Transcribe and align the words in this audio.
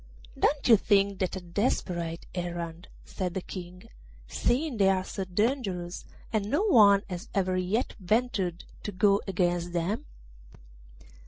'Don't 0.35 0.67
you 0.67 0.75
think 0.75 1.19
that 1.19 1.35
a 1.35 1.39
desperate 1.39 2.25
errand?' 2.33 2.87
said 3.05 3.35
the 3.35 3.41
King, 3.41 3.87
'seeing 4.27 4.77
they 4.77 4.89
are 4.89 5.03
so 5.03 5.23
dangerous, 5.25 6.05
and 6.33 6.49
no 6.49 6.63
one 6.63 7.03
has 7.07 7.29
ever 7.35 7.55
yet 7.55 7.93
ventured 7.99 8.63
to 8.81 8.91
go 8.91 9.21
against 9.27 9.73
them? 9.73 10.05